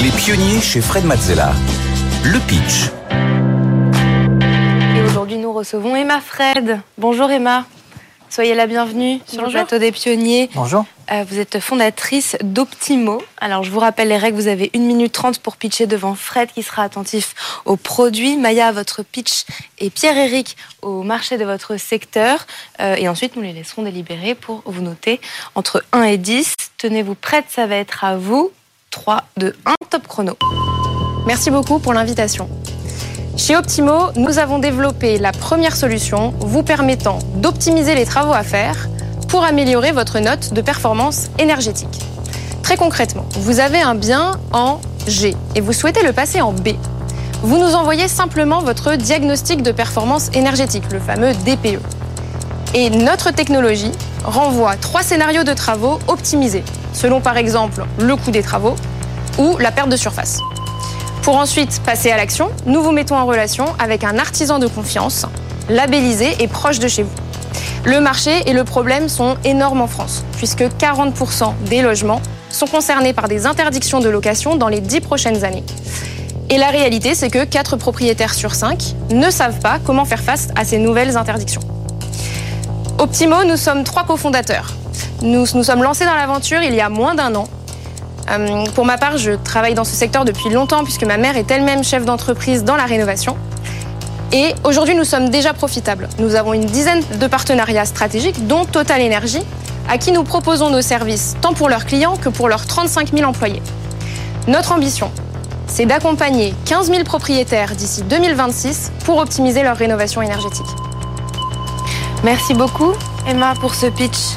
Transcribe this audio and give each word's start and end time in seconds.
Les 0.00 0.10
pionniers 0.10 0.60
chez 0.60 0.80
Fred 0.80 1.04
Mazzella. 1.04 1.52
Le 2.22 2.38
pitch. 2.46 2.92
Et 4.96 5.02
aujourd'hui, 5.02 5.38
nous 5.38 5.52
recevons 5.52 5.96
Emma 5.96 6.20
Fred. 6.20 6.80
Bonjour 6.98 7.28
Emma. 7.28 7.66
Soyez 8.30 8.54
la 8.54 8.68
bienvenue 8.68 9.18
sur 9.26 9.42
le 9.42 9.50
plateau 9.50 9.78
des 9.78 9.90
pionniers. 9.90 10.50
Bonjour. 10.54 10.84
Euh, 11.10 11.24
vous 11.28 11.40
êtes 11.40 11.58
fondatrice 11.58 12.36
d'Optimo. 12.44 13.20
Alors, 13.40 13.64
je 13.64 13.72
vous 13.72 13.80
rappelle 13.80 14.06
les 14.08 14.16
règles. 14.16 14.36
Vous 14.36 14.46
avez 14.46 14.70
1 14.72 14.78
minute 14.78 15.10
30 15.10 15.40
pour 15.40 15.56
pitcher 15.56 15.88
devant 15.88 16.14
Fred 16.14 16.52
qui 16.52 16.62
sera 16.62 16.84
attentif 16.84 17.34
aux 17.64 17.76
produits, 17.76 18.36
Maya 18.36 18.68
à 18.68 18.72
votre 18.72 19.02
pitch 19.02 19.46
et 19.78 19.90
Pierre-Éric 19.90 20.56
au 20.80 21.02
marché 21.02 21.38
de 21.38 21.44
votre 21.44 21.76
secteur. 21.76 22.46
Euh, 22.80 22.94
et 22.94 23.08
ensuite, 23.08 23.34
nous 23.34 23.42
les 23.42 23.52
laisserons 23.52 23.82
délibérer 23.82 24.36
pour 24.36 24.62
vous 24.64 24.82
noter 24.82 25.20
entre 25.56 25.82
1 25.90 26.04
et 26.04 26.18
10. 26.18 26.54
Tenez-vous 26.76 27.16
prête, 27.16 27.46
ça 27.48 27.66
va 27.66 27.74
être 27.74 28.04
à 28.04 28.16
vous. 28.16 28.52
3, 28.98 29.22
2, 29.36 29.54
1, 29.64 29.72
top 29.90 30.08
chrono. 30.08 30.36
Merci 31.24 31.52
beaucoup 31.52 31.78
pour 31.78 31.94
l'invitation. 31.94 32.48
Chez 33.36 33.56
Optimo, 33.56 34.10
nous 34.16 34.40
avons 34.40 34.58
développé 34.58 35.18
la 35.18 35.30
première 35.30 35.76
solution 35.76 36.34
vous 36.40 36.64
permettant 36.64 37.20
d'optimiser 37.36 37.94
les 37.94 38.04
travaux 38.04 38.32
à 38.32 38.42
faire 38.42 38.88
pour 39.28 39.44
améliorer 39.44 39.92
votre 39.92 40.18
note 40.18 40.52
de 40.52 40.60
performance 40.60 41.28
énergétique. 41.38 42.00
Très 42.64 42.76
concrètement, 42.76 43.24
vous 43.36 43.60
avez 43.60 43.80
un 43.80 43.94
bien 43.94 44.32
en 44.52 44.80
G 45.06 45.36
et 45.54 45.60
vous 45.60 45.72
souhaitez 45.72 46.02
le 46.02 46.12
passer 46.12 46.40
en 46.40 46.52
B. 46.52 46.70
Vous 47.42 47.58
nous 47.58 47.74
envoyez 47.74 48.08
simplement 48.08 48.62
votre 48.62 48.96
diagnostic 48.96 49.62
de 49.62 49.70
performance 49.70 50.28
énergétique, 50.34 50.90
le 50.92 50.98
fameux 50.98 51.34
DPE. 51.46 51.80
Et 52.74 52.90
notre 52.90 53.30
technologie 53.30 53.92
renvoie 54.24 54.76
trois 54.76 55.02
scénarios 55.02 55.44
de 55.44 55.52
travaux 55.52 56.00
optimisés, 56.08 56.64
selon 56.92 57.20
par 57.20 57.36
exemple 57.36 57.84
le 58.00 58.16
coût 58.16 58.32
des 58.32 58.42
travaux 58.42 58.74
ou 59.38 59.56
la 59.58 59.72
perte 59.72 59.88
de 59.88 59.96
surface. 59.96 60.40
Pour 61.22 61.36
ensuite 61.36 61.80
passer 61.84 62.10
à 62.10 62.16
l'action, 62.16 62.50
nous 62.66 62.82
vous 62.82 62.92
mettons 62.92 63.16
en 63.16 63.26
relation 63.26 63.66
avec 63.78 64.04
un 64.04 64.18
artisan 64.18 64.58
de 64.58 64.66
confiance, 64.66 65.26
labellisé 65.68 66.36
et 66.40 66.48
proche 66.48 66.78
de 66.78 66.88
chez 66.88 67.02
vous. 67.02 67.14
Le 67.84 68.00
marché 68.00 68.42
et 68.46 68.52
le 68.52 68.64
problème 68.64 69.08
sont 69.08 69.36
énormes 69.44 69.80
en 69.80 69.86
France, 69.86 70.24
puisque 70.36 70.62
40% 70.62 71.54
des 71.66 71.82
logements 71.82 72.20
sont 72.50 72.66
concernés 72.66 73.12
par 73.12 73.28
des 73.28 73.46
interdictions 73.46 74.00
de 74.00 74.08
location 74.08 74.56
dans 74.56 74.68
les 74.68 74.80
10 74.80 75.00
prochaines 75.00 75.44
années. 75.44 75.64
Et 76.50 76.56
la 76.56 76.68
réalité, 76.68 77.14
c'est 77.14 77.30
que 77.30 77.44
4 77.44 77.76
propriétaires 77.76 78.34
sur 78.34 78.54
5 78.54 78.94
ne 79.10 79.30
savent 79.30 79.60
pas 79.60 79.78
comment 79.84 80.04
faire 80.04 80.22
face 80.22 80.48
à 80.56 80.64
ces 80.64 80.78
nouvelles 80.78 81.16
interdictions. 81.16 81.60
Optimo, 82.98 83.44
nous 83.44 83.56
sommes 83.56 83.84
trois 83.84 84.04
cofondateurs. 84.04 84.72
Nous 85.22 85.46
nous 85.54 85.62
sommes 85.62 85.82
lancés 85.82 86.04
dans 86.04 86.14
l'aventure 86.14 86.62
il 86.62 86.74
y 86.74 86.80
a 86.80 86.88
moins 86.88 87.14
d'un 87.14 87.34
an. 87.34 87.48
Euh, 88.30 88.64
pour 88.74 88.84
ma 88.84 88.98
part, 88.98 89.16
je 89.16 89.32
travaille 89.32 89.74
dans 89.74 89.84
ce 89.84 89.94
secteur 89.94 90.24
depuis 90.24 90.50
longtemps 90.50 90.84
puisque 90.84 91.04
ma 91.04 91.16
mère 91.16 91.36
est 91.36 91.50
elle-même 91.50 91.82
chef 91.82 92.04
d'entreprise 92.04 92.64
dans 92.64 92.76
la 92.76 92.84
rénovation. 92.84 93.36
Et 94.32 94.54
aujourd'hui, 94.64 94.94
nous 94.94 95.04
sommes 95.04 95.30
déjà 95.30 95.54
profitables. 95.54 96.08
Nous 96.18 96.34
avons 96.34 96.52
une 96.52 96.66
dizaine 96.66 97.02
de 97.18 97.26
partenariats 97.26 97.86
stratégiques, 97.86 98.46
dont 98.46 98.66
Total 98.66 99.00
Energy, 99.00 99.40
à 99.88 99.96
qui 99.96 100.12
nous 100.12 100.22
proposons 100.22 100.68
nos 100.68 100.82
services 100.82 101.36
tant 101.40 101.54
pour 101.54 101.70
leurs 101.70 101.86
clients 101.86 102.16
que 102.16 102.28
pour 102.28 102.48
leurs 102.48 102.66
35 102.66 103.12
000 103.14 103.26
employés. 103.26 103.62
Notre 104.46 104.72
ambition, 104.72 105.10
c'est 105.66 105.86
d'accompagner 105.86 106.54
15 106.66 106.90
000 106.90 107.04
propriétaires 107.04 107.74
d'ici 107.74 108.02
2026 108.02 108.92
pour 109.06 109.18
optimiser 109.18 109.62
leur 109.62 109.76
rénovation 109.76 110.20
énergétique. 110.20 110.66
Merci 112.22 112.52
beaucoup, 112.52 112.92
Emma, 113.26 113.54
pour 113.60 113.74
ce 113.74 113.86
pitch. 113.86 114.36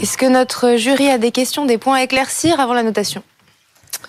Est-ce 0.00 0.18
que 0.18 0.26
notre 0.26 0.76
jury 0.76 1.08
a 1.08 1.18
des 1.18 1.30
questions, 1.30 1.66
des 1.66 1.78
points 1.78 1.98
à 1.98 2.02
éclaircir 2.02 2.58
avant 2.58 2.74
la 2.74 2.82
notation? 2.82 3.22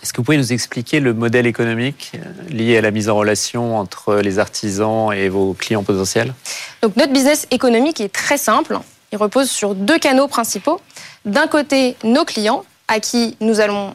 Est-ce 0.02 0.14
que 0.14 0.17
vous 0.17 0.23
pouvez 0.23 0.38
nous 0.38 0.52
expliquer 0.52 1.00
le 1.00 1.14
modèle 1.14 1.45
économique 1.45 2.11
euh, 2.16 2.50
lié 2.50 2.77
à 2.77 2.81
la 2.81 2.92
mise 2.92 3.08
en 3.08 3.16
relation 3.16 3.77
entre 3.77 4.16
les 4.16 4.39
artisans 4.39 5.14
et 5.14 5.30
vos 5.30 5.53
clients 5.53 5.83
potentiels? 5.83 6.33
Donc 6.81 6.95
notre 6.95 7.14
business 7.14 7.47
économique 7.52 8.02
est 8.02 8.11
très 8.11 8.37
simple. 8.37 8.80
Il 9.11 9.17
repose 9.17 9.49
sur 9.49 9.76
deux 9.76 9.99
canaux 9.99 10.27
principaux. 10.27 10.82
D'un 11.23 11.48
côté, 11.48 11.95
nos 12.04 12.26
clients, 12.26 12.65
à 12.88 12.99
qui 12.99 13.38
nous 13.39 13.59
allons 13.59 13.93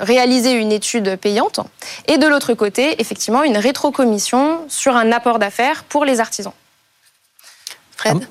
réaliser 0.00 0.52
une 0.52 0.72
étude 0.72 1.16
payante, 1.16 1.60
et 2.06 2.18
de 2.18 2.26
l'autre 2.26 2.54
côté, 2.54 3.00
effectivement, 3.00 3.42
une 3.42 3.56
rétrocommission 3.56 4.60
sur 4.68 4.96
un 4.96 5.12
apport 5.12 5.38
d'affaires 5.38 5.84
pour 5.84 6.04
les 6.04 6.20
artisans. 6.20 6.52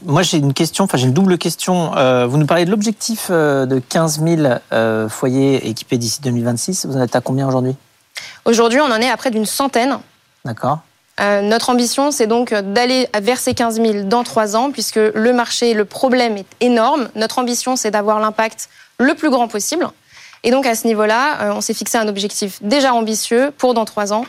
Moi, 0.05 0.23
j'ai 0.23 0.37
une 0.37 0.53
question, 0.53 0.85
enfin, 0.85 0.97
j'ai 0.97 1.05
une 1.05 1.13
double 1.13 1.37
question. 1.37 1.95
Euh, 1.97 2.25
vous 2.25 2.37
nous 2.37 2.45
parlez 2.45 2.65
de 2.65 2.71
l'objectif 2.71 3.27
euh, 3.29 3.65
de 3.65 3.79
15 3.79 4.21
000 4.23 4.41
euh, 4.71 5.09
foyers 5.09 5.67
équipés 5.67 5.97
d'ici 5.97 6.21
2026. 6.21 6.85
Vous 6.85 6.97
en 6.97 7.01
êtes 7.01 7.15
à 7.15 7.21
combien 7.21 7.47
aujourd'hui? 7.47 7.75
Aujourd'hui, 8.45 8.79
on 8.79 8.91
en 8.91 9.01
est 9.01 9.09
à 9.09 9.17
près 9.17 9.31
d'une 9.31 9.45
centaine. 9.45 9.99
D'accord. 10.45 10.79
notre 11.19 11.69
ambition, 11.69 12.11
c'est 12.11 12.27
donc 12.27 12.53
d'aller 12.53 13.09
vers 13.21 13.37
ces 13.37 13.53
15 13.53 13.75
000 13.75 14.03
dans 14.03 14.23
trois 14.23 14.55
ans, 14.55 14.71
puisque 14.71 14.95
le 14.95 15.33
marché, 15.33 15.73
le 15.73 15.83
problème 15.83 16.37
est 16.37 16.45
énorme. 16.61 17.09
Notre 17.15 17.39
ambition, 17.39 17.75
c'est 17.75 17.91
d'avoir 17.91 18.19
l'impact 18.19 18.69
le 18.97 19.13
plus 19.13 19.29
grand 19.29 19.49
possible. 19.49 19.89
Et 20.43 20.51
donc, 20.51 20.65
à 20.65 20.75
ce 20.75 20.87
niveau-là, 20.87 21.53
on 21.53 21.59
s'est 21.59 21.73
fixé 21.73 21.97
un 21.97 22.07
objectif 22.07 22.59
déjà 22.61 22.93
ambitieux 22.93 23.51
pour 23.57 23.73
dans 23.73 23.83
trois 23.83 24.13
ans, 24.13 24.25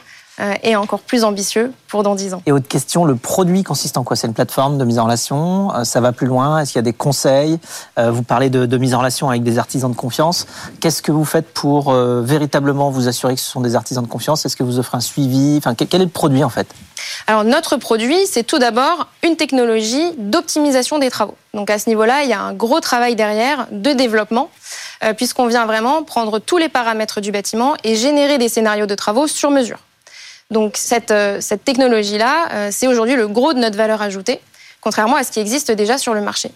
et 0.63 0.77
encore 0.77 1.01
plus 1.01 1.25
ambitieux 1.25 1.73
pour 1.89 2.03
dans 2.03 2.15
10 2.15 2.35
ans. 2.35 2.43
Et 2.47 2.53
autre 2.53 2.69
question, 2.69 3.05
le 3.05 3.17
produit 3.17 3.65
consiste 3.65 3.97
en 3.97 4.05
quoi? 4.05 4.15
C'est 4.15 4.27
une 4.27 4.35
plateforme 4.35 4.79
de 4.79 4.85
mise 4.85 4.99
en 4.99 5.05
relation? 5.05 5.75
Euh, 5.75 5.85
Ça 5.85 6.01
va 6.01 6.13
plus 6.13 6.27
loin? 6.27 6.61
Est-ce 6.61 6.73
qu'il 6.73 6.79
y 6.79 6.81
a 6.81 6.83
des 6.83 6.93
conseils? 6.93 7.59
Euh, 7.99 8.11
Vous 8.11 8.23
parlez 8.23 8.51
de, 8.51 8.79
mise 8.79 8.95
en 8.95 8.99
relation 8.99 9.29
avec 9.29 9.43
des 9.43 9.59
artisans 9.59 9.91
de 9.91 9.97
confiance. 9.97 10.47
Qu'est-ce 10.81 11.03
que 11.03 11.13
vous 11.13 11.25
faites 11.25 11.53
pour 11.53 11.93
véritablement 11.93 12.91
vous 12.91 13.09
assurer 13.09 13.35
que 13.35 13.41
ce 13.41 13.51
sont 13.51 13.61
des 13.61 13.75
artisans 13.75 14.05
de 14.05 14.09
confiance? 14.09 14.45
Est-ce 14.47 14.57
que 14.57 14.63
vous 14.63 14.79
offrez 14.79 14.97
un 14.97 15.01
suivi? 15.01 15.57
Enfin, 15.59 15.75
quel 15.75 16.01
est 16.01 16.05
le 16.05 16.11
produit 16.11 16.45
en 16.45 16.49
fait? 16.49 16.69
Alors 17.27 17.45
notre 17.45 17.77
produit, 17.77 18.19
c'est 18.27 18.45
tout 18.45 18.59
d'abord 18.59 19.09
une 19.25 19.37
technologie 19.37 20.13
d'optimisation 20.19 20.99
des 20.99 21.11
travaux. 21.11 21.35
Donc 21.55 21.71
à 21.71 21.79
ce 21.79 21.89
niveau-là, 21.89 22.23
il 22.23 22.31
y 22.31 22.33
a 22.33 22.41
un 22.41 22.53
gros 22.53 22.81
travail 22.81 23.17
derrière 23.17 23.67
de 23.73 23.93
développement, 23.93 24.51
puisqu'on 25.17 25.47
vient 25.47 25.67
vraiment 25.67 26.03
prendre 26.03 26.39
tous 26.39 26.59
les 26.59 26.69
paramètres 26.69 27.21
du 27.21 27.33
bâtiment 27.33 27.75
et 27.85 27.97
générer 27.97 28.39
des 28.39 28.49
scénarios 28.49 28.87
de 28.87 28.95
travaux 28.95 29.27
sur 29.27 29.51
mesure. 29.51 29.79
Donc 30.51 30.77
cette, 30.77 31.11
euh, 31.11 31.41
cette 31.41 31.65
technologie-là, 31.65 32.49
euh, 32.53 32.69
c'est 32.73 32.87
aujourd'hui 32.87 33.17
le 33.17 33.29
gros 33.29 33.53
de 33.53 33.59
notre 33.59 33.77
valeur 33.77 34.01
ajoutée 34.03 34.41
contrairement 34.81 35.17
à 35.17 35.25
ce 35.25 35.31
qui 35.33 35.41
existe 35.41 35.71
déjà 35.71 35.99
sur 35.99 36.15
le 36.15 36.21
marché. 36.21 36.51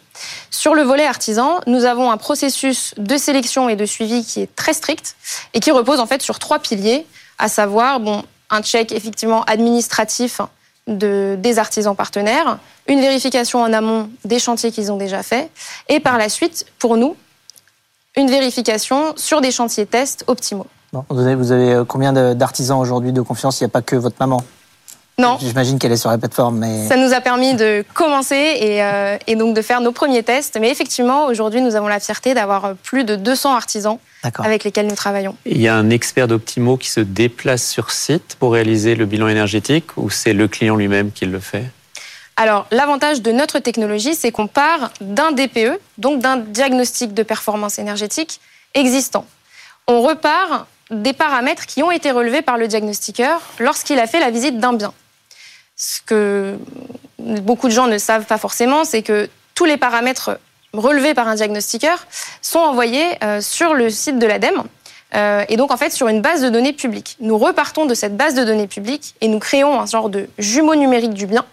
Sur 0.50 0.75
le 0.75 0.82
volet 0.82 1.04
artisan, 1.04 1.60
nous 1.66 1.84
avons 1.84 2.10
un 2.10 2.16
processus 2.16 2.94
de 2.97 3.16
sélection 3.16 3.69
et 3.69 3.76
de 3.76 3.84
suivi 3.84 4.25
qui 4.25 4.41
est 4.41 4.54
très 4.54 4.72
strict 4.72 5.16
et 5.54 5.60
qui 5.60 5.70
repose 5.70 6.00
en 6.00 6.06
fait 6.06 6.22
sur 6.22 6.38
trois 6.38 6.58
piliers, 6.58 7.06
à 7.38 7.48
savoir 7.48 8.00
bon, 8.00 8.25
un 8.50 8.62
check 8.62 8.92
effectivement 8.92 9.42
administratif 9.44 10.41
de, 10.86 11.36
des 11.38 11.59
artisans 11.59 11.97
partenaires, 11.97 12.59
une 12.86 13.00
vérification 13.00 13.62
en 13.62 13.72
amont 13.72 14.10
des 14.24 14.38
chantiers 14.38 14.72
qu'ils 14.72 14.92
ont 14.92 14.97
déjà 14.97 15.22
faits 15.22 15.50
et 15.88 16.00
par 16.00 16.19
la 16.19 16.28
suite, 16.28 16.66
pour 16.78 16.97
nous, 16.97 17.16
une 18.16 18.30
vérification 18.30 19.14
sur 19.16 19.41
des 19.41 19.50
chantiers 19.50 19.86
tests 19.86 20.24
optimaux 20.26 20.66
vous, 21.08 21.53
avez, 21.53 21.72
euh, 21.72 21.84
combien 21.84 22.12
d'artisans 22.34 22.78
aujourd'hui 22.78 23.12
de 23.12 23.22
confiance? 23.22 23.60
Il 23.60 23.64
n'y 23.64 23.66
a 23.66 23.70
pas 23.70 23.82
que 23.82 23.97
votre 23.97 24.16
maman 24.20 24.42
non. 25.19 25.36
J'imagine 25.38 25.78
qu'elle 25.78 25.92
est 25.92 25.98
sur 25.98 26.08
la 26.08 26.16
plateforme, 26.16 26.58
mais... 26.58 26.88
Ça 26.88 26.97
nous 26.97 27.12
a 27.12 27.20
permis 27.20 27.54
de 27.54 27.84
commencer 27.92 28.34
et, 28.34 28.82
euh, 28.82 29.19
et 29.26 29.36
donc 29.36 29.54
de 29.54 29.60
faire 29.60 29.82
nos 29.82 29.92
premiers 29.92 30.22
tests. 30.22 30.58
Mais 30.58 30.70
effectivement, 30.70 31.26
aujourd'hui, 31.26 31.60
nous 31.60 31.76
avons 31.76 31.86
la 31.86 32.00
fierté 32.00 32.32
d'avoir 32.32 32.75
plus 32.82 33.04
de 33.04 33.14
200 33.14 33.54
artisans 33.54 33.98
avec 34.38 34.64
lesquels 34.64 34.86
nous 34.86 34.94
travaillons. 34.94 35.36
Il 35.44 35.60
y 35.60 35.69
a 35.69 35.76
un 35.76 35.91
expert 35.91 36.28
d'Optimo 36.28 36.78
qui 36.78 36.88
se 36.88 37.00
déplace 37.00 37.69
sur 37.69 37.91
site 37.91 38.36
pour 38.38 38.54
réaliser 38.54 38.94
le 38.94 39.04
bilan 39.04 39.28
énergétique 39.28 39.97
ou 39.98 40.09
c'est 40.09 40.32
le 40.32 40.48
client 40.48 40.76
lui-même 40.76 41.12
qui 41.12 41.26
le 41.26 41.41
fait? 41.41 41.66
Alors, 42.36 42.66
l'avantage 42.70 43.20
de 43.20 43.32
notre 43.32 43.59
technologie, 43.59 44.14
c'est 44.14 44.32
qu'on 44.32 44.47
part 44.47 44.92
d'un 45.03 45.32
DPE, 45.32 45.78
donc 45.98 46.22
d'un 46.22 46.38
diagnostic 46.38 47.12
de 47.12 47.22
performance 47.22 47.78
énergétique 47.78 48.41
existant. 48.72 49.26
On 49.92 50.00
repart 50.00 50.66
des 50.91 51.12
paramètres 51.12 51.66
qui 51.66 51.82
ont 51.82 51.91
été 51.91 52.12
relevés 52.12 52.41
par 52.41 52.56
le 52.56 52.66
diagnostiqueur 52.66 53.42
lorsqu'il 53.59 53.98
a 53.98 54.06
fait 54.06 54.21
la 54.21 54.30
visite 54.30 54.59
d'un 54.59 54.72
bien. 54.72 54.94
Ce 55.77 56.00
que 56.00 56.56
beaucoup 57.18 57.68
de 57.68 57.74
gens 57.74 57.89
ne 57.89 57.98
savent 57.98 58.24
pas 58.24 58.39
forcément, 58.39 58.84
c'est 58.84 59.03
que 59.03 59.28
tous 59.54 59.66
les 59.66 59.77
paramètres 59.77 60.41
relevés 60.72 61.12
par 61.12 61.28
un 61.28 61.34
diagnostiqueur 61.34 62.06
sont 62.41 62.59
envoyés 62.59 63.04
euh, 63.22 63.42
sur 63.42 63.74
le 63.74 63.91
site 63.91 64.18
de 64.18 64.27
l'ADEME. 64.27 64.62
Euh, 65.15 65.44
et 65.50 65.59
donc, 65.59 65.71
en 65.71 65.77
fait, 65.77 65.91
sur 65.91 66.09
une 66.09 66.22
base 66.22 66.41
de 66.41 66.48
données 66.48 66.72
publique. 66.72 67.18
Nous 67.21 67.36
repartons 67.36 67.84
de 67.84 67.92
cette 67.92 68.16
base 68.16 68.34
de 68.34 68.44
données 68.44 68.68
publique 68.68 69.15
et 69.21 69.28
nous 69.28 69.41
créons 69.41 69.78
un 69.78 69.84
genre 69.84 70.09
de 70.09 70.27
jumeau 70.39 70.74
numérique 70.74 71.12
du 71.12 71.27
bien, 71.27 71.44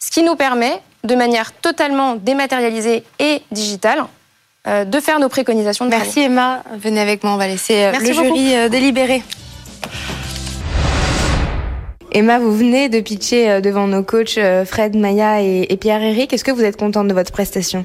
ce 0.00 0.10
qui 0.10 0.22
nous 0.22 0.36
permet, 0.36 0.82
de 1.04 1.14
manière 1.14 1.54
totalement 1.54 2.16
dématérialisée 2.16 3.04
et 3.20 3.40
digitale, 3.52 4.04
de 4.66 5.00
faire 5.00 5.20
nos 5.20 5.28
préconisations. 5.28 5.84
De 5.84 5.90
Merci 5.90 6.20
Emma. 6.20 6.62
Venez 6.78 7.00
avec 7.00 7.22
moi, 7.24 7.34
on 7.34 7.36
va 7.36 7.46
laisser 7.46 7.84
euh, 7.84 7.92
le 7.98 8.12
jury 8.12 8.54
euh, 8.54 8.68
délibérer. 8.68 9.22
Emma, 12.12 12.38
vous 12.38 12.56
venez 12.56 12.88
de 12.88 13.00
pitcher 13.00 13.60
devant 13.60 13.86
nos 13.86 14.02
coachs 14.02 14.38
Fred, 14.64 14.96
Maya 14.96 15.42
et 15.42 15.76
Pierre-Éric. 15.76 16.32
Est-ce 16.32 16.44
que 16.44 16.50
vous 16.50 16.64
êtes 16.64 16.78
contente 16.78 17.08
de 17.08 17.12
votre 17.12 17.30
prestation? 17.30 17.84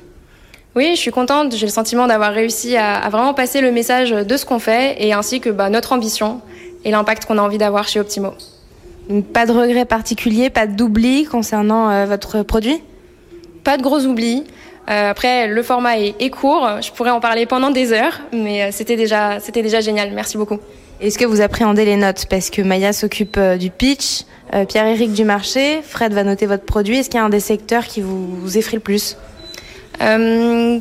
Oui, 0.74 0.92
je 0.95 1.00
suis 1.01 1.12
contente. 1.12 1.54
J'ai 1.54 1.66
le 1.66 1.72
sentiment 1.72 2.07
d'avoir 2.07 2.31
réussi 2.31 2.78
à, 2.78 3.10
vraiment 3.10 3.34
passer 3.34 3.60
le 3.60 3.72
message 3.72 4.12
de 4.12 4.38
ce 4.38 4.45
qu'on 4.45 4.60
fait 4.60 4.95
et 5.00 5.12
ainsi 5.12 5.42
que 5.42 5.50
bah, 5.50 5.69
notre 5.69 5.92
ambition 5.92 6.39
et 6.86 6.92
l'impact 6.92 7.25
qu'on 7.25 7.38
a 7.38 7.42
envie 7.42 7.57
d'avoir 7.57 7.88
chez 7.88 8.00
Optimo. 8.00 8.34
Donc, 9.10 9.25
pas 9.25 9.45
de 9.45 9.51
regret 9.51 9.84
particulier, 9.84 10.50
pas 10.50 10.68
d'oubli 10.68 11.25
concernant 11.25 11.89
euh, 11.89 12.06
votre 12.06 12.44
produit? 12.44 12.81
Pas 13.66 13.77
de 13.77 13.84
gros 13.84 14.06
oublis. 14.06 14.45
Euh, 14.89 15.12
après, 15.12 15.48
le 15.48 15.63
format 15.63 16.00
est, 16.00 16.16
est, 16.19 16.30
court. 16.30 16.68
Je 16.81 16.92
pourrais 16.92 17.12
en 17.12 17.19
parler 17.19 17.45
pendant 17.45 17.69
des 17.69 17.94
heures, 17.94 18.19
mais 18.33 18.63
euh, 18.63 18.68
c'était 18.72 18.95
déjà, 18.95 19.39
c'était 19.39 19.62
déjà 19.62 19.80
génial. 19.80 20.12
Merci 20.12 20.38
beaucoup. 20.38 20.60
Est-ce 21.00 21.18
que 21.18 21.25
vous 21.25 21.42
appréhendez 21.42 21.86
les 21.86 21.95
notes? 21.95 22.25
Parce 22.30 22.50
que 22.50 22.62
Maya 22.62 22.94
s'occupe 22.94 23.38
euh, 23.38 23.57
du 23.57 23.69
pitch, 23.69 24.24
Pierre-Éric 24.68 25.13
du 25.13 25.24
marché, 25.24 25.80
Fred 25.81 26.13
va 26.13 26.25
noter 26.25 26.45
votre 26.45 26.66
produit. 26.66 26.98
Est-ce 26.98 27.10
qu'il 27.10 27.19
y 27.19 27.22
a 27.22 27.25
un 27.25 27.30
des 27.30 27.39
secteurs 27.39 27.86
qui 27.86 28.01
vous, 28.01 28.36
vous 28.36 28.57
effraie 28.57 28.75
le 28.75 28.81
plus? 28.81 29.16
Euh, 30.01 30.80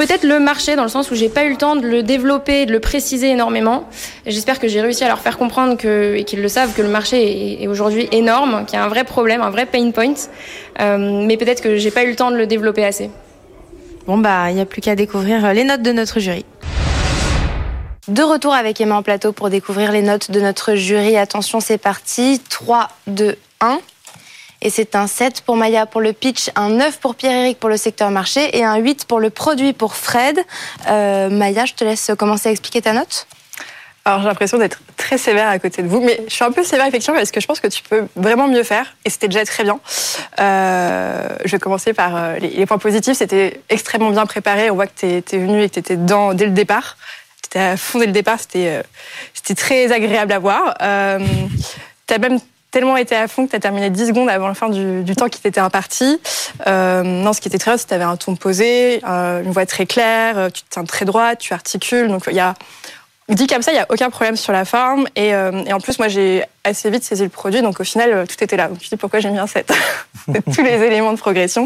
Peut-être 0.00 0.24
le 0.24 0.40
marché, 0.40 0.76
dans 0.76 0.82
le 0.82 0.88
sens 0.88 1.10
où 1.10 1.14
j'ai 1.14 1.28
pas 1.28 1.44
eu 1.44 1.50
le 1.50 1.56
temps 1.56 1.76
de 1.76 1.86
le 1.86 2.02
développer, 2.02 2.64
de 2.64 2.72
le 2.72 2.80
préciser 2.80 3.28
énormément. 3.28 3.84
J'espère 4.24 4.58
que 4.58 4.66
j'ai 4.66 4.80
réussi 4.80 5.04
à 5.04 5.08
leur 5.08 5.18
faire 5.18 5.36
comprendre 5.36 5.76
que, 5.76 6.14
et 6.16 6.24
qu'ils 6.24 6.40
le 6.40 6.48
savent 6.48 6.72
que 6.72 6.80
le 6.80 6.88
marché 6.88 7.22
est, 7.60 7.64
est 7.64 7.66
aujourd'hui 7.66 8.08
énorme, 8.10 8.64
qu'il 8.64 8.78
y 8.78 8.80
a 8.80 8.84
un 8.84 8.88
vrai 8.88 9.04
problème, 9.04 9.42
un 9.42 9.50
vrai 9.50 9.66
pain 9.66 9.90
point. 9.90 10.14
Euh, 10.80 11.24
mais 11.26 11.36
peut-être 11.36 11.60
que 11.60 11.76
j'ai 11.76 11.90
pas 11.90 12.04
eu 12.04 12.08
le 12.08 12.16
temps 12.16 12.30
de 12.30 12.36
le 12.36 12.46
développer 12.46 12.82
assez. 12.82 13.10
Bon 14.10 14.18
bah, 14.18 14.50
il 14.50 14.56
n'y 14.56 14.60
a 14.60 14.66
plus 14.66 14.80
qu'à 14.80 14.96
découvrir 14.96 15.52
les 15.52 15.62
notes 15.62 15.82
de 15.82 15.92
notre 15.92 16.18
jury. 16.18 16.44
De 18.08 18.24
retour 18.24 18.52
avec 18.52 18.80
Emma 18.80 18.96
en 18.96 19.04
plateau 19.04 19.30
pour 19.30 19.50
découvrir 19.50 19.92
les 19.92 20.02
notes 20.02 20.32
de 20.32 20.40
notre 20.40 20.74
jury. 20.74 21.16
Attention, 21.16 21.60
c'est 21.60 21.78
parti. 21.78 22.42
3, 22.50 22.88
2, 23.06 23.38
1. 23.60 23.78
Et 24.62 24.70
c'est 24.70 24.96
un 24.96 25.06
7 25.06 25.42
pour 25.42 25.54
Maya 25.54 25.86
pour 25.86 26.00
le 26.00 26.12
pitch, 26.12 26.50
un 26.56 26.70
9 26.70 26.98
pour 26.98 27.14
Pierre-Éric 27.14 27.60
pour 27.60 27.68
le 27.68 27.76
secteur 27.76 28.10
marché 28.10 28.58
et 28.58 28.64
un 28.64 28.78
8 28.78 29.04
pour 29.04 29.20
le 29.20 29.30
produit 29.30 29.74
pour 29.74 29.94
Fred. 29.94 30.40
Euh, 30.88 31.30
Maya, 31.30 31.64
je 31.64 31.74
te 31.74 31.84
laisse 31.84 32.10
commencer 32.18 32.48
à 32.48 32.50
expliquer 32.50 32.82
ta 32.82 32.92
note. 32.92 33.28
Alors 34.04 34.22
j'ai 34.22 34.28
l'impression 34.28 34.58
d'être 34.58 34.80
très 34.96 35.18
sévère 35.18 35.48
à 35.48 35.58
côté 35.58 35.82
de 35.82 35.88
vous, 35.88 36.00
mais 36.00 36.20
je 36.26 36.34
suis 36.34 36.44
un 36.44 36.50
peu 36.50 36.64
sévère 36.64 36.86
effectivement 36.86 37.16
parce 37.16 37.30
que 37.30 37.40
je 37.40 37.46
pense 37.46 37.60
que 37.60 37.68
tu 37.68 37.82
peux 37.82 38.06
vraiment 38.16 38.48
mieux 38.48 38.62
faire 38.64 38.96
et 39.04 39.10
c'était 39.10 39.28
déjà 39.28 39.44
très 39.44 39.62
bien. 39.62 39.78
Euh, 40.40 41.28
je 41.44 41.50
vais 41.52 41.58
commencer 41.58 41.92
par 41.92 42.16
euh, 42.16 42.38
les, 42.38 42.66
points 42.66 42.78
positifs. 42.78 43.16
C'était 43.16 43.60
extrêmement 43.68 44.10
bien 44.10 44.26
préparé. 44.26 44.70
On 44.70 44.74
voit 44.74 44.86
que 44.86 44.98
tu 44.98 45.06
es, 45.06 45.38
venu 45.38 45.62
et 45.62 45.68
que 45.68 45.74
tu 45.74 45.80
étais 45.80 45.96
dedans 45.96 46.34
dès 46.34 46.46
le 46.46 46.52
départ. 46.52 46.96
Tu 47.42 47.48
étais 47.48 47.58
à 47.58 47.76
fond 47.76 47.98
dès 47.98 48.06
le 48.06 48.12
départ. 48.12 48.38
C'était 48.40 48.82
euh, 48.82 49.54
très 49.54 49.92
agréable 49.92 50.32
à 50.32 50.38
voir. 50.38 50.74
Euh, 50.80 51.18
tu 52.06 52.14
as 52.14 52.18
même 52.18 52.38
tellement 52.70 52.96
été 52.96 53.16
à 53.16 53.28
fond 53.28 53.46
que 53.46 53.50
tu 53.50 53.56
as 53.56 53.60
terminé 53.60 53.90
10 53.90 54.08
secondes 54.08 54.30
avant 54.30 54.48
la 54.48 54.54
fin 54.54 54.68
du, 54.68 55.16
temps 55.16 55.28
qui 55.28 55.40
t'était 55.40 55.60
imparti. 55.60 56.20
Non, 56.66 57.32
ce 57.32 57.40
qui 57.40 57.48
était 57.48 57.58
très 57.58 57.72
bien, 57.72 57.76
c'est 57.76 57.84
que 57.84 57.88
tu 57.88 57.94
avais 57.94 58.04
un 58.04 58.16
ton 58.16 58.36
posé, 58.36 59.02
une 59.04 59.50
voix 59.50 59.66
très 59.66 59.86
claire, 59.86 60.52
tu 60.52 60.62
te 60.62 60.68
tiens 60.70 60.84
très 60.84 61.04
droit, 61.04 61.34
tu 61.34 61.52
articules. 61.52 62.06
Donc 62.06 62.24
il 62.28 62.36
y 62.36 62.40
a 62.40 62.54
dit 63.34 63.46
comme 63.46 63.62
ça, 63.62 63.72
il 63.72 63.74
n'y 63.74 63.80
a 63.80 63.86
aucun 63.88 64.10
problème 64.10 64.36
sur 64.36 64.52
la 64.52 64.64
forme. 64.64 65.06
Et, 65.16 65.34
euh, 65.34 65.64
et 65.66 65.72
en 65.72 65.80
plus, 65.80 65.98
moi, 65.98 66.08
j'ai 66.08 66.44
assez 66.64 66.90
vite 66.90 67.04
saisi 67.04 67.22
le 67.22 67.28
produit, 67.28 67.62
donc 67.62 67.80
au 67.80 67.84
final, 67.84 68.26
tout 68.26 68.42
était 68.42 68.56
là. 68.56 68.68
Donc, 68.68 68.78
tu 68.78 68.88
dis 68.88 68.96
pourquoi 68.96 69.20
j'ai 69.20 69.30
mis 69.30 69.38
un 69.38 69.46
7 69.46 69.72
Tous 70.54 70.62
les 70.62 70.82
éléments 70.82 71.12
de 71.12 71.18
progression. 71.18 71.64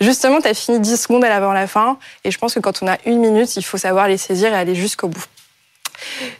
Justement, 0.00 0.40
tu 0.40 0.48
as 0.48 0.54
fini 0.54 0.80
10 0.80 0.96
secondes 1.00 1.24
à 1.24 1.28
l'avant 1.28 1.52
la 1.52 1.66
fin. 1.66 1.98
Et 2.24 2.30
je 2.30 2.38
pense 2.38 2.54
que 2.54 2.60
quand 2.60 2.82
on 2.82 2.88
a 2.88 2.96
une 3.06 3.18
minute, 3.18 3.56
il 3.56 3.64
faut 3.64 3.78
savoir 3.78 4.08
les 4.08 4.18
saisir 4.18 4.52
et 4.52 4.56
aller 4.56 4.74
jusqu'au 4.74 5.08
bout. 5.08 5.24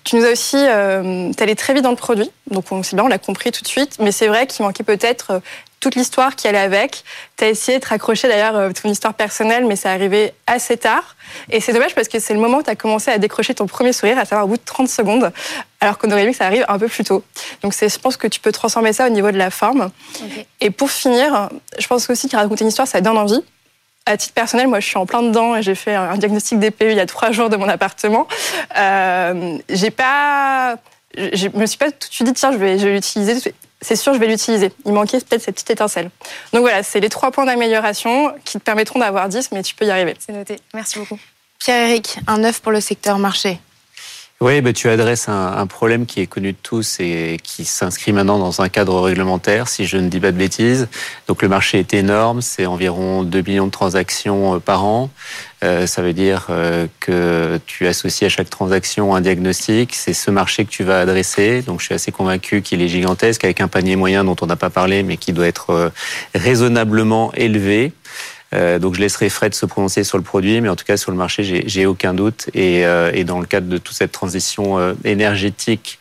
Tu 0.05 0.17
nous 0.17 0.25
as 0.25 0.33
aussi, 0.33 0.57
euh, 0.59 1.33
allé 1.39 1.57
très 1.57 1.73
vite 1.73 1.83
dans 1.83 1.91
le 1.91 1.97
produit, 1.97 2.31
donc 2.51 2.67
c'est 2.83 2.95
bien, 2.95 3.05
on 3.05 3.09
l'a 3.09 3.19
compris 3.19 3.53
tout 3.53 3.63
de 3.63 3.69
suite, 3.69 3.97
mais 3.99 4.13
c'est 4.13 4.29
vrai 4.29 4.47
qu'il 4.47 4.65
manquait 4.65 4.85
peut-être 4.85 5.41
toute 5.87 5.95
l'histoire 5.95 6.35
qui 6.35 6.49
allait 6.49 6.59
avec. 6.59 7.05
Tu 7.37 7.45
as 7.45 7.49
essayé 7.49 7.79
de 7.79 7.85
te 7.85 7.89
raccrocher 7.89 8.27
d'ailleurs 8.27 8.73
ton 8.75 8.89
histoire 8.89 9.15
personnelle, 9.15 9.67
mais 9.67 9.77
c'est 9.77 9.89
arrivé 9.89 10.33
assez 10.49 10.77
tard. 10.77 11.15
Et 11.49 11.61
c'est 11.61 11.73
dommage 11.73 11.95
parce 11.95 12.09
que 12.09 12.19
c'est 12.19 12.35
le 12.35 12.41
moment 12.41 12.59
où 12.59 12.63
tu 12.65 12.71
as 12.71 12.75
commencé 12.75 13.13
à 13.13 13.19
décrocher 13.19 13.55
ton 13.55 13.69
premier 13.69 13.93
sourire, 13.93 14.19
à 14.19 14.25
savoir 14.25 14.47
au 14.47 14.49
bout 14.49 14.57
de 14.57 14.65
30 14.65 14.89
secondes, 14.89 15.33
alors 15.81 15.97
qu'on 15.99 16.11
aurait 16.11 16.23
aimé 16.23 16.33
que 16.33 16.39
ça 16.39 16.47
arrive 16.47 16.65
un 16.67 16.77
peu 16.77 16.89
plus 16.89 17.05
tôt. 17.05 17.23
Donc 17.63 17.73
je 17.73 17.99
pense 17.99 18.17
que 18.17 18.27
tu 18.27 18.41
peux 18.41 18.51
transformer 18.51 18.93
ça 18.93 19.07
au 19.07 19.11
niveau 19.11 19.31
de 19.31 19.39
la 19.39 19.51
forme. 19.51 19.91
Okay. 20.25 20.49
Et 20.61 20.71
pour 20.71 20.91
finir, 20.91 21.51
je 21.79 21.87
pense 21.87 22.11
aussi 22.11 22.29
qu'il 22.29 22.37
raconter 22.37 22.65
une 22.65 22.71
histoire, 22.71 22.89
ça 22.89 23.01
donne 23.01 23.17
envie. 23.17 23.45
À 24.07 24.17
titre 24.17 24.35
personnel, 24.35 24.67
moi, 24.67 24.81
je 24.81 24.87
suis 24.89 24.99
en 24.99 25.07
plein 25.07 25.23
dedans 25.23 25.55
et 25.55 25.63
j'ai 25.63 25.77
fait 25.77 25.95
un 25.95 26.17
diagnostic 26.17 26.59
DPU 26.59 26.91
il 26.91 26.97
y 26.97 27.01
a 27.01 27.07
trois 27.07 27.31
jours 27.31 27.49
de 27.49 27.57
mon 27.57 27.69
appartement. 27.69 28.27
Euh, 28.77 29.59
j'ai 29.69 29.91
pas, 29.91 30.79
je 31.17 31.49
me 31.49 31.67
suis 31.67 31.79
pas 31.79 31.91
tout 31.91 32.09
de 32.09 32.13
suite 32.15 32.27
dit 32.27 32.33
tiens, 32.35 32.53
je 32.53 32.59
vais, 32.59 32.79
je 32.79 32.87
vais 32.87 32.95
l'utiliser. 32.95 33.53
C'est 33.81 33.97
sûr, 33.97 34.15
je 34.15 34.19
vais 34.19 34.27
l'utiliser. 34.27 34.73
Il 34.85 34.93
manquait 34.93 35.19
peut-être 35.21 35.43
cette 35.43 35.55
petite 35.55 35.71
étincelle. 35.71 36.11
Donc 36.53 36.63
voilà, 36.63 36.83
c'est 36.83 37.01
les 37.01 37.09
trois 37.09 37.31
points 37.31 37.45
d'amélioration 37.45 38.33
qui 38.45 38.59
te 38.59 38.65
permettront 38.65 38.99
d'avoir 38.99 39.29
10, 39.29 39.53
mais 39.53 39.63
tu 39.63 39.75
peux 39.75 39.85
y 39.85 39.91
arriver. 39.91 40.15
C'est 40.19 40.33
noté. 40.33 40.59
Merci 40.75 40.99
beaucoup. 40.99 41.19
Pierre-Éric, 41.59 42.19
un 42.27 42.39
9 42.39 42.61
pour 42.61 42.73
le 42.73 42.81
secteur 42.81 43.19
marché. 43.19 43.59
Oui, 44.43 44.61
bah, 44.61 44.75
tu 44.75 44.91
adresses 44.91 45.31
un, 45.31 45.55
un, 45.57 45.67
problème 45.67 46.05
qui 46.05 46.21
est 46.21 46.27
connu 46.27 46.53
de 46.53 46.59
tous 46.63 47.01
et 47.01 47.39
qui 47.43 47.65
s'inscrit 47.65 48.13
maintenant 48.13 48.39
dans 48.39 48.61
un 48.61 48.69
cadre 48.69 49.01
réglementaire, 49.01 49.67
si 49.67 49.87
je 49.87 49.97
ne 49.97 50.11
dis 50.11 50.21
pas 50.21 50.31
de 50.31 50.37
bêtises. 50.37 50.89
Donc 51.27 51.41
le 51.41 51.49
marché 51.49 51.79
est 51.79 51.95
énorme, 51.95 52.43
c'est 52.43 52.67
environ 52.67 53.23
2 53.23 53.41
millions 53.41 53.65
de 53.65 53.71
transactions 53.71 54.61
par 54.61 54.85
an. 54.85 55.09
Euh, 55.65 55.87
ça 55.87 56.03
veut 56.03 56.13
dire 56.13 56.49
euh, 56.51 56.87
que 57.01 57.59
tu 57.65 57.87
associes 57.87 58.27
à 58.27 58.29
chaque 58.29 58.51
transaction 58.51 59.15
un 59.15 59.23
diagnostic. 59.23 59.95
C'est 59.95 60.13
ce 60.13 60.31
marché 60.31 60.67
que 60.67 60.71
tu 60.71 60.85
vas 60.85 61.01
adresser. 61.01 61.63
Donc 61.63 61.81
je 61.81 61.87
suis 61.87 61.95
assez 61.95 62.13
convaincu 62.13 62.61
qu'il 62.61 62.83
est 62.83 62.89
gigantesque, 62.89 63.43
avec 63.43 63.63
un 63.63 63.69
panier 63.69 63.97
moyen 63.97 64.23
dont 64.23 64.37
on 64.43 64.47
n'a 64.47 64.57
pas 64.57 64.69
parlé, 64.69 65.03
mais 65.03 65.17
qui 65.17 65.33
doit 65.33 65.47
être 65.47 65.71
euh, 65.71 65.89
raisonnablement 66.35 67.33
élevé. 67.33 67.93
Euh, 68.55 68.79
donc 68.79 68.95
je 68.95 69.01
laisserai 69.01 69.29
Fred 69.29 69.55
se 69.55 69.67
prononcer 69.67 70.05
sur 70.05 70.19
le 70.19 70.25
produit, 70.25 70.61
mais 70.61 70.69
en 70.69 70.77
tout 70.77 70.85
cas 70.85 70.97
sur 70.97 71.11
le 71.11 71.17
marché, 71.17 71.65
j'ai 71.67 71.87
aucun 71.87 72.15
doute. 72.15 72.49
Et, 72.55 72.87
euh, 72.87 73.11
et, 73.13 73.25
dans 73.25 73.41
le 73.41 73.47
cadre 73.47 73.69
de 73.69 73.79
toute 73.79 73.97
cette 73.97 74.13
transition 74.13 74.79
euh, 74.79 74.95
énergétique 75.05 75.99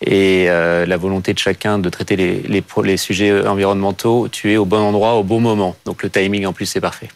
et 0.00 0.46
la 0.46 0.96
volonté 0.96 1.34
de 1.34 1.38
chacun 1.38 1.78
de 1.78 1.88
traiter 1.88 2.14
les, 2.14 2.40
les, 2.42 2.62
les, 2.84 2.96
sujets 2.96 3.46
environnementaux, 3.46 4.28
tu 4.28 4.52
es 4.52 4.56
au 4.56 4.64
bon 4.64 4.78
endroit 4.78 5.14
au 5.14 5.24
bon 5.24 5.40
moment. 5.40 5.76
Donc 5.84 6.02
le 6.02 6.10
timing 6.10 6.46
en 6.46 6.52
plus 6.52 6.66
c'est 6.66 6.80
parfait. 6.80 7.08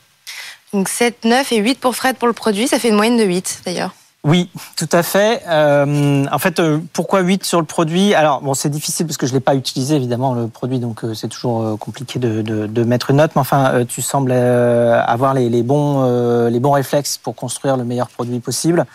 Donc 0.72 0.88
7, 0.88 1.24
9 1.24 1.52
et 1.52 1.58
8 1.58 1.78
pour 1.78 1.94
Fred 1.94 2.16
pour 2.16 2.26
le 2.26 2.34
produit, 2.34 2.66
ça 2.66 2.78
fait 2.78 2.88
une 2.88 2.96
moyenne 2.96 3.18
de 3.18 3.24
8 3.24 3.62
d'ailleurs. 3.64 3.94
Oui, 4.24 4.48
tout 4.76 4.88
à 4.92 5.02
fait. 5.02 5.42
Euh, 5.48 6.26
en 6.30 6.38
fait, 6.38 6.60
euh, 6.60 6.78
pourquoi 6.92 7.22
8 7.22 7.42
sur 7.42 7.58
le 7.58 7.66
produit? 7.66 8.14
Alors, 8.14 8.40
bon, 8.40 8.54
c'est 8.54 8.68
difficile 8.68 9.04
parce 9.04 9.16
que 9.16 9.26
je 9.26 9.32
l'ai 9.32 9.40
pas 9.40 9.56
utilisé, 9.56 9.96
évidemment, 9.96 10.32
le 10.32 10.46
produit, 10.46 10.78
donc 10.78 11.02
euh, 11.02 11.12
c'est 11.12 11.26
toujours 11.26 11.76
compliqué 11.80 12.20
de, 12.20 12.40
de, 12.40 12.68
de, 12.68 12.84
mettre 12.84 13.10
une 13.10 13.16
note. 13.16 13.32
Mais 13.34 13.40
enfin, 13.40 13.84
tu 13.88 14.00
sembles 14.00 14.30
avoir 14.30 15.34
les, 15.34 15.48
les 15.48 15.64
bons, 15.64 16.48
les 16.48 16.60
bons 16.60 16.70
réflexes 16.70 17.18
pour 17.18 17.34
construire 17.34 17.76
le 17.76 17.82
meilleur 17.84 18.08
produit 18.08 18.38
possible. 18.38 18.86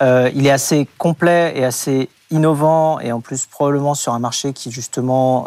il 0.00 0.46
est 0.46 0.50
assez 0.50 0.86
complet 0.98 1.54
et 1.56 1.64
assez 1.64 2.08
innovant 2.30 3.00
et 3.00 3.10
en 3.10 3.20
plus 3.20 3.46
probablement 3.46 3.94
sur 3.94 4.14
un 4.14 4.18
marché 4.20 4.52
qui 4.52 4.70
justement 4.70 5.46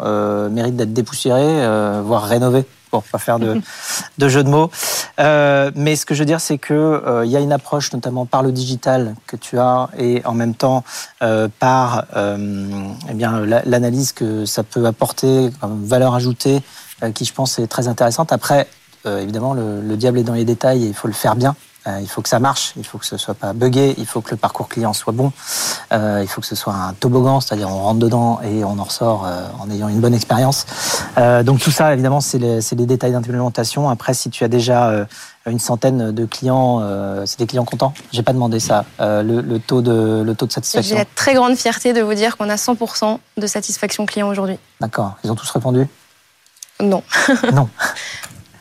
mérite 0.50 0.76
d'être 0.76 0.92
dépoussiéré, 0.92 2.02
voire 2.02 2.24
rénové 2.24 2.66
pour 2.90 3.02
pas 3.04 3.18
faire 3.18 3.38
de, 3.38 3.60
de 4.18 4.28
jeu 4.28 4.42
de 4.42 4.48
mots. 4.48 4.70
Euh, 5.18 5.70
mais 5.74 5.96
ce 5.96 6.06
que 6.06 6.14
je 6.14 6.20
veux 6.20 6.26
dire, 6.26 6.40
c'est 6.40 6.58
que 6.58 6.74
euh, 6.74 7.26
y 7.26 7.36
a 7.36 7.40
une 7.40 7.52
approche, 7.52 7.92
notamment 7.92 8.26
par 8.26 8.42
le 8.42 8.52
digital 8.52 9.14
que 9.26 9.36
tu 9.36 9.58
as, 9.58 9.88
et 9.98 10.22
en 10.24 10.34
même 10.34 10.54
temps 10.54 10.84
euh, 11.22 11.48
par 11.58 12.06
eh 12.16 13.14
bien 13.14 13.40
l'analyse 13.64 14.12
que 14.12 14.44
ça 14.44 14.62
peut 14.62 14.86
apporter 14.86 15.50
comme 15.60 15.84
valeur 15.84 16.14
ajoutée, 16.14 16.62
qui 17.14 17.24
je 17.24 17.32
pense 17.32 17.58
est 17.58 17.66
très 17.66 17.88
intéressante. 17.88 18.32
Après, 18.32 18.66
évidemment, 19.06 19.54
le, 19.54 19.80
le, 19.80 19.96
diable 19.96 20.18
est 20.18 20.22
dans 20.22 20.34
les 20.34 20.44
détails 20.44 20.84
et 20.84 20.88
il 20.88 20.94
faut 20.94 21.08
le 21.08 21.14
faire 21.14 21.36
bien. 21.36 21.54
il 21.86 22.08
faut 22.08 22.20
que 22.22 22.28
ça 22.28 22.38
marche, 22.38 22.74
il 22.76 22.84
faut 22.84 22.98
que 22.98 23.06
ce 23.06 23.16
soit 23.16 23.34
pas 23.34 23.52
buggé, 23.52 23.94
il 23.98 24.06
faut 24.06 24.20
que 24.20 24.30
le 24.30 24.36
parcours 24.36 24.68
client 24.68 24.92
soit 24.92 25.12
bon, 25.12 25.32
il 25.92 26.26
faut 26.28 26.40
que 26.40 26.46
ce 26.46 26.56
soit 26.56 26.74
un 26.74 26.92
toboggan, 26.94 27.40
c'est-à-dire 27.40 27.68
on 27.70 27.82
rentre 27.82 28.00
dedans 28.00 28.40
et 28.42 28.64
on 28.64 28.78
en 28.78 28.84
ressort 28.84 29.26
en 29.58 29.70
ayant 29.70 29.88
une 29.88 30.00
bonne 30.00 30.14
expérience. 30.14 30.66
Donc 31.16 31.60
tout 31.60 31.70
ça, 31.70 31.92
évidemment, 31.92 32.20
c'est 32.20 32.38
les, 32.38 32.60
les, 32.60 32.86
détails 32.86 33.12
d'implémentation. 33.12 33.88
Après, 33.88 34.14
si 34.14 34.30
tu 34.30 34.44
as 34.44 34.48
déjà 34.48 35.06
une 35.46 35.58
centaine 35.58 36.12
de 36.12 36.24
clients, 36.24 36.82
c'est 37.26 37.38
des 37.38 37.46
clients 37.46 37.64
contents. 37.64 37.92
J'ai 38.12 38.22
pas 38.22 38.32
demandé 38.32 38.60
ça. 38.60 38.84
Le, 38.98 39.40
le, 39.40 39.58
taux 39.58 39.82
de 39.82 40.22
le 40.24 40.34
taux 40.34 40.46
de 40.46 40.52
satisfaction. 40.52 40.96
J'ai 40.96 40.98
la 40.98 41.06
très 41.14 41.34
grande 41.34 41.56
fierté 41.56 41.92
de 41.92 42.00
vous 42.00 42.14
dire 42.14 42.36
qu'on 42.36 42.48
a 42.48 42.56
100% 42.56 43.18
de 43.36 43.46
satisfaction 43.46 44.06
client 44.06 44.28
aujourd'hui. 44.28 44.58
D'accord. 44.80 45.16
Ils 45.24 45.30
ont 45.30 45.36
tous 45.36 45.50
répondu? 45.50 45.86
Non. 46.80 47.02
non. 47.52 47.68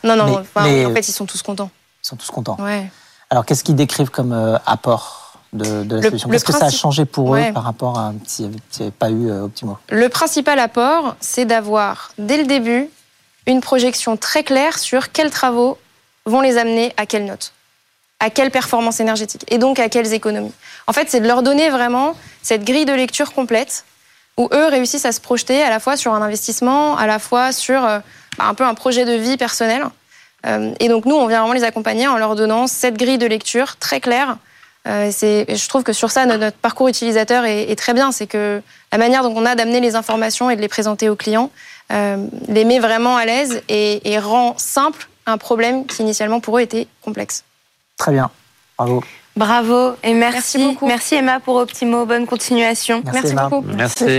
Non, 0.03 0.15
non. 0.15 0.39
Enfin. 0.39 0.65
En 0.85 0.93
fait, 0.93 1.07
ils 1.07 1.13
sont 1.13 1.25
tous 1.25 1.41
contents. 1.41 1.69
Ils 2.03 2.07
sont 2.07 2.15
tous 2.15 2.31
contents. 2.31 2.57
Ouais. 2.59 2.89
Alors, 3.29 3.45
qu'est-ce 3.45 3.63
qu'ils 3.63 3.75
décrivent 3.75 4.09
comme 4.09 4.33
euh, 4.33 4.57
apport? 4.65 5.18
De, 5.53 5.83
de 5.83 5.95
la 5.95 6.01
solution 6.01 6.29
Qu'est-ce 6.29 6.45
que 6.45 6.53
ça 6.53 6.65
a 6.65 6.69
changé 6.69 7.05
pour 7.05 7.29
ouais. 7.29 7.49
eux 7.49 7.53
par 7.53 7.63
rapport 7.63 7.97
à 7.97 8.13
s'il 8.25 8.49
n'y 8.49 8.57
avait 8.79 8.91
pas 8.91 9.09
eu 9.09 9.29
euh, 9.29 9.43
Optimo 9.43 9.77
Le 9.89 10.09
principal 10.09 10.59
apport, 10.59 11.15
c'est 11.19 11.45
d'avoir, 11.45 12.11
dès 12.17 12.37
le 12.37 12.45
début, 12.45 12.89
une 13.47 13.61
projection 13.61 14.17
très 14.17 14.43
claire 14.43 14.77
sur 14.77 15.11
quels 15.11 15.31
travaux 15.31 15.77
vont 16.25 16.41
les 16.41 16.57
amener 16.57 16.93
à 16.97 17.05
quelle 17.05 17.25
note, 17.25 17.53
à 18.19 18.29
quelle 18.29 18.51
performance 18.51 18.99
énergétique, 18.99 19.43
et 19.47 19.57
donc 19.57 19.79
à 19.79 19.89
quelles 19.89 20.13
économies. 20.13 20.53
En 20.87 20.93
fait, 20.93 21.09
c'est 21.09 21.19
de 21.19 21.27
leur 21.27 21.41
donner 21.41 21.69
vraiment 21.69 22.15
cette 22.43 22.63
grille 22.63 22.85
de 22.85 22.93
lecture 22.93 23.33
complète 23.33 23.85
où 24.37 24.47
eux 24.53 24.67
réussissent 24.67 25.05
à 25.05 25.11
se 25.11 25.19
projeter 25.19 25.61
à 25.61 25.69
la 25.69 25.79
fois 25.79 25.97
sur 25.97 26.13
un 26.13 26.21
investissement, 26.21 26.97
à 26.97 27.07
la 27.07 27.19
fois 27.19 27.51
sur 27.51 27.83
euh, 27.83 27.99
un 28.37 28.53
peu 28.53 28.63
un 28.63 28.73
projet 28.73 29.03
de 29.03 29.13
vie 29.13 29.35
personnel. 29.35 29.83
Euh, 30.45 30.73
et 30.79 30.87
donc 30.87 31.05
nous, 31.05 31.15
on 31.15 31.27
vient 31.27 31.39
vraiment 31.39 31.53
les 31.53 31.65
accompagner 31.65 32.07
en 32.07 32.17
leur 32.17 32.35
donnant 32.35 32.67
cette 32.67 32.97
grille 32.97 33.17
de 33.17 33.25
lecture 33.25 33.75
très 33.77 33.99
claire 33.99 34.37
Euh, 34.87 35.11
je 35.11 35.67
trouve 35.67 35.83
que 35.83 35.93
sur 35.93 36.09
ça, 36.09 36.25
notre, 36.25 36.39
notre 36.39 36.57
parcours 36.57 36.87
utilisateur 36.87 37.45
est, 37.45 37.69
est 37.69 37.75
très 37.75 37.93
bien. 37.93 38.11
C'est 38.11 38.27
que 38.27 38.61
la 38.91 38.97
manière 38.97 39.23
dont 39.23 39.33
on 39.35 39.45
a 39.45 39.55
d'amener 39.55 39.81
les 39.81 39.95
informations 39.95 40.49
et 40.49 40.55
de 40.55 40.61
les 40.61 40.67
présenter 40.67 41.09
aux 41.09 41.15
clients 41.15 41.51
euh, 41.91 42.27
les 42.47 42.65
met 42.65 42.79
vraiment 42.79 43.17
à 43.17 43.25
l'aise 43.25 43.61
et, 43.67 44.11
et 44.11 44.19
rend 44.19 44.53
simple 44.57 45.07
un 45.25 45.37
problème 45.37 45.85
qui 45.85 46.01
initialement 46.01 46.39
pour 46.39 46.57
eux 46.57 46.61
était 46.61 46.87
complexe. 47.01 47.43
Très 47.97 48.11
bien. 48.11 48.29
Bravo. 48.77 49.03
Bravo 49.35 49.95
et 50.03 50.13
merci. 50.13 50.57
Merci 50.57 50.57
beaucoup. 50.57 50.87
Merci 50.87 51.15
Emma 51.15 51.39
pour 51.39 51.55
Optimo. 51.55 52.05
Bonne 52.05 52.25
continuation. 52.25 53.01
Merci, 53.05 53.31
Emma. 53.31 53.47
beaucoup. 53.47 53.65
Merci. 53.65 54.03